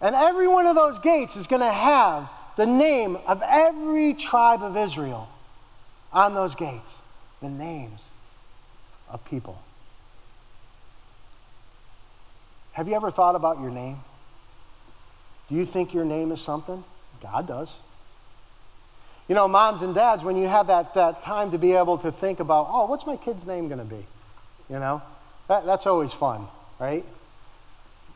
[0.00, 4.62] And every one of those gates is going to have the name of every tribe
[4.62, 5.28] of Israel
[6.12, 6.88] on those gates,
[7.42, 8.02] the names
[9.10, 9.60] of people.
[12.74, 13.98] Have you ever thought about your name?
[15.48, 16.84] Do you think your name is something?
[17.20, 17.80] God does.
[19.26, 22.12] You know, moms and dads, when you have that, that time to be able to
[22.12, 24.06] think about, oh, what's my kid's name going to be?
[24.70, 25.02] You know,
[25.48, 26.46] that, that's always fun,
[26.78, 27.04] right?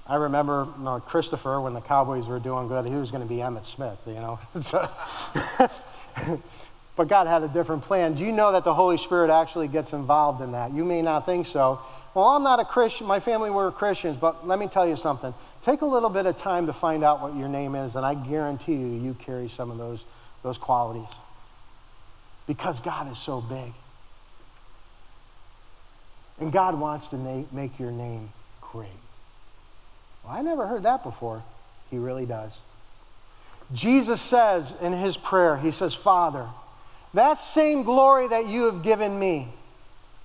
[0.07, 3.29] I remember you know, Christopher, when the Cowboys were doing good, he was going to
[3.29, 4.39] be Emmitt Smith, you know.
[6.97, 8.15] but God had a different plan.
[8.15, 10.73] Do you know that the Holy Spirit actually gets involved in that?
[10.73, 11.81] You may not think so,
[12.15, 13.07] well, I'm not a Christian.
[13.07, 15.33] My family were Christians, but let me tell you something.
[15.63, 18.15] Take a little bit of time to find out what your name is, and I
[18.15, 20.03] guarantee you, you carry some of those,
[20.43, 21.09] those qualities.
[22.47, 23.73] Because God is so big.
[26.41, 28.89] And God wants to na- make your name great.
[30.25, 31.43] Well, I never heard that before.
[31.91, 32.61] He really does.
[33.73, 36.47] Jesus says in his prayer, He says, Father,
[37.15, 39.49] that same glory that you have given me,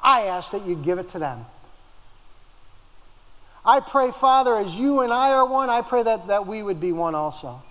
[0.02, 1.46] I ask that you give it to them.
[3.66, 6.82] I pray, Father, as you and I are one, I pray that, that we would
[6.82, 7.62] be one also.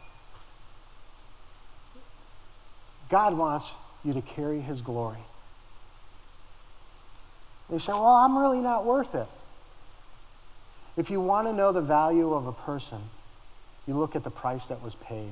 [3.10, 3.70] God wants
[4.02, 5.18] you to carry his glory.
[7.70, 9.26] They say, Well, I'm really not worth it.
[10.96, 12.98] If you want to know the value of a person,
[13.86, 15.30] you look at the price that was paid.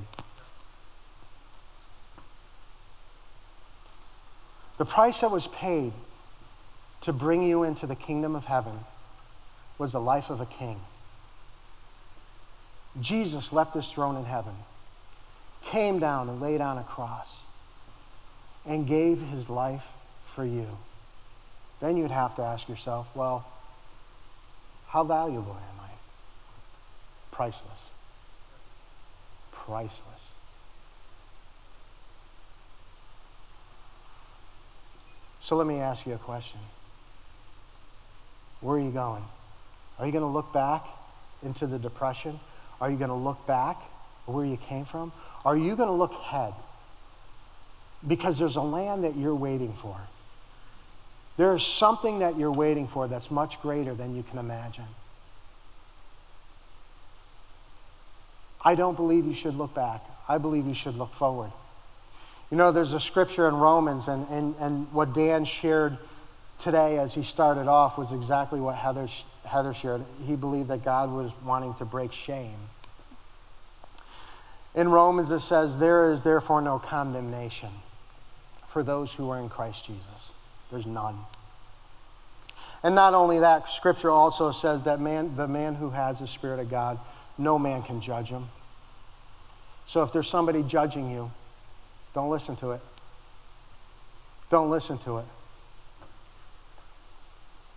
[4.78, 5.93] The price that was paid
[7.03, 8.81] to bring you into the kingdom of heaven
[9.78, 10.81] was the life of a king.
[13.01, 14.55] Jesus left his throne in heaven,
[15.64, 17.28] came down and laid on a cross,
[18.66, 19.85] and gave his life
[20.35, 20.78] for you,
[21.81, 23.47] then you'd have to ask yourself, well,
[24.89, 25.91] how valuable am I?
[27.31, 27.89] Priceless.
[29.53, 30.05] Priceless.
[35.43, 36.61] So let me ask you a question.
[38.61, 39.24] Where are you going?
[39.99, 40.85] Are you going to look back
[41.43, 42.39] into the depression?
[42.81, 43.76] Are you going to look back
[44.26, 45.12] where you came from?
[45.45, 46.53] Are you going to look ahead?
[48.07, 49.97] Because there's a land that you're waiting for.
[51.41, 54.84] There is something that you're waiting for that's much greater than you can imagine.
[58.62, 60.05] I don't believe you should look back.
[60.28, 61.51] I believe you should look forward.
[62.51, 65.97] You know, there's a scripture in Romans, and, and, and what Dan shared
[66.59, 69.09] today as he started off was exactly what Heather,
[69.47, 70.05] Heather shared.
[70.26, 72.59] He believed that God was wanting to break shame.
[74.74, 77.70] In Romans, it says, There is therefore no condemnation
[78.68, 80.32] for those who are in Christ Jesus.
[80.70, 81.16] There's none.
[82.82, 86.60] And not only that, Scripture also says that man, the man who has the Spirit
[86.60, 86.98] of God,
[87.36, 88.48] no man can judge him.
[89.86, 91.30] So if there's somebody judging you,
[92.14, 92.80] don't listen to it.
[94.50, 95.24] Don't listen to it.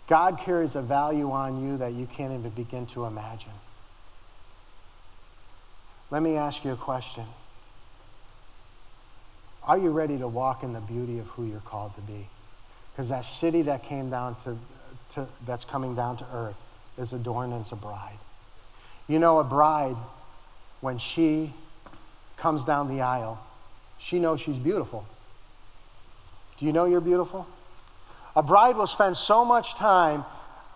[0.07, 3.51] God carries a value on you that you can't even begin to imagine.
[6.11, 7.23] Let me ask you a question.
[9.63, 12.27] Are you ready to walk in the beauty of who you're called to be?
[12.93, 14.57] Because that city that came down to,
[15.15, 16.61] to, that's coming down to earth
[16.97, 18.17] is adorned as a bride.
[19.07, 19.95] You know, a bride,
[20.81, 21.53] when she
[22.37, 23.43] comes down the aisle,
[23.97, 25.05] she knows she's beautiful.
[26.59, 27.47] Do you know you're beautiful?
[28.35, 30.25] A bride will spend so much time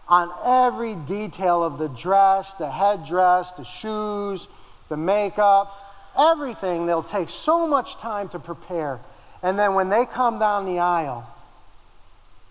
[0.08, 4.48] on every detail of the dress, the headdress, the shoes,
[4.90, 5.74] the makeup,
[6.18, 6.86] everything.
[6.86, 9.00] They'll take so much time to prepare.
[9.44, 11.28] And then when they come down the aisle,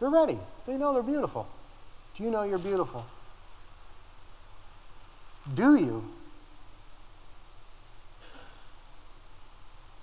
[0.00, 0.38] they're ready.
[0.66, 1.46] They know they're beautiful.
[2.16, 3.04] Do you know you're beautiful?
[5.54, 6.04] Do you?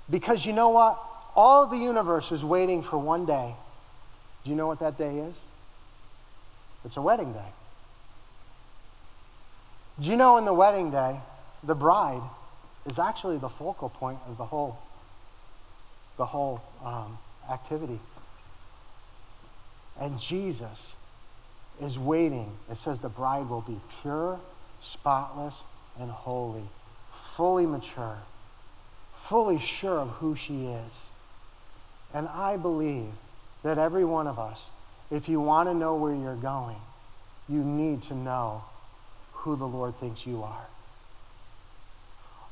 [0.10, 1.00] Because you know what?
[1.36, 3.56] All the universe is waiting for one day.
[4.44, 5.36] Do you know what that day is?
[6.86, 7.50] It's a wedding day.
[10.00, 11.20] Do you know in the wedding day,
[11.64, 12.22] the bride
[12.86, 14.78] is actually the focal point of the whole,
[16.18, 17.18] the whole um,
[17.50, 18.00] activity.
[20.00, 20.94] And Jesus
[21.82, 22.52] is waiting.
[22.72, 24.40] It says the bride will be pure,
[24.82, 25.62] spotless,
[26.00, 26.64] and holy,
[27.12, 28.18] fully mature
[29.24, 31.08] fully sure of who she is.
[32.14, 33.10] And I believe
[33.64, 34.70] that every one of us,
[35.10, 36.78] if you want to know where you're going,
[37.48, 38.64] you need to know
[39.32, 40.68] who the Lord thinks you are.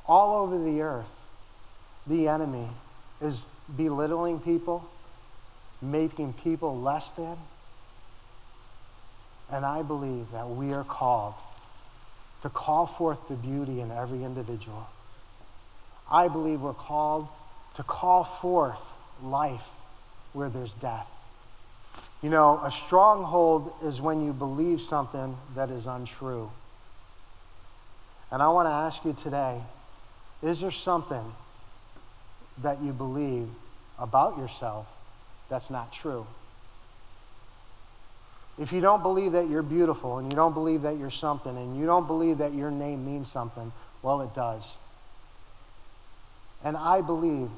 [0.08, 1.12] All over the earth,
[2.08, 2.68] the enemy
[3.22, 3.44] is
[3.76, 4.90] belittling people,
[5.82, 7.38] making people less than.
[9.52, 11.34] And I believe that we are called
[12.44, 14.88] to call forth the beauty in every individual.
[16.10, 17.28] I believe we're called
[17.76, 18.82] to call forth
[19.24, 19.68] life
[20.34, 21.08] where there's death.
[22.22, 26.52] You know, a stronghold is when you believe something that is untrue.
[28.32, 29.60] And I want to ask you today
[30.42, 31.24] is there something
[32.64, 33.48] that you believe
[34.00, 34.88] about yourself
[35.52, 36.26] that's not true?
[38.58, 41.78] If you don't believe that you're beautiful and you don't believe that you're something and
[41.78, 43.72] you don't believe that your name means something,
[44.02, 44.64] well, it does.
[46.64, 47.50] And I believe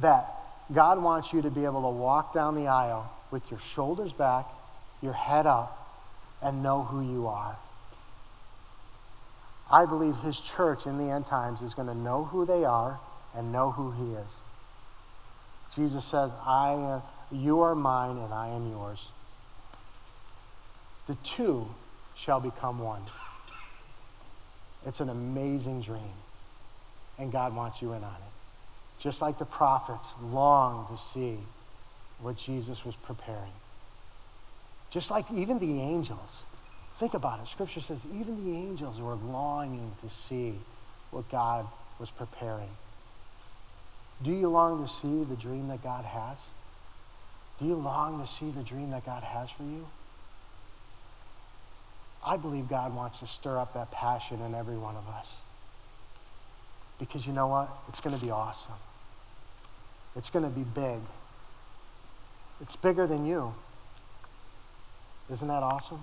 [0.00, 0.28] that
[0.72, 4.44] God wants you to be able to walk down the aisle with your shoulders back,
[5.00, 5.74] your head up,
[6.42, 7.56] and know who you are.
[9.70, 12.98] I believe his church in the end times is going to know who they are
[13.34, 14.42] and know who he is.
[15.78, 17.00] Jesus says, I
[17.30, 18.98] you are mine and I am yours.
[21.06, 21.68] The two
[22.16, 23.02] shall become one.
[24.84, 26.16] It's an amazing dream
[27.16, 29.00] and God wants you in on it.
[29.02, 31.38] Just like the prophets long to see
[32.20, 33.52] what Jesus was preparing.
[34.90, 36.42] Just like even the angels.
[36.94, 37.46] Think about it.
[37.46, 40.54] Scripture says even the angels were longing to see
[41.12, 41.66] what God
[42.00, 42.70] was preparing.
[44.22, 46.38] Do you long to see the dream that God has?
[47.60, 49.86] Do you long to see the dream that God has for you?
[52.24, 55.28] I believe God wants to stir up that passion in every one of us.
[56.98, 57.68] Because you know what?
[57.88, 58.74] It's going to be awesome.
[60.16, 60.98] It's going to be big.
[62.60, 63.54] It's bigger than you.
[65.32, 66.02] Isn't that awesome?